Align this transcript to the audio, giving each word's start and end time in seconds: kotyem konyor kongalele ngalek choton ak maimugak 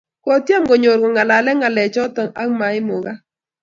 kotyem 0.23 0.63
konyor 0.69 0.97
kongalele 1.01 1.51
ngalek 1.57 1.89
choton 1.95 2.29
ak 2.41 2.49
maimugak 2.59 3.19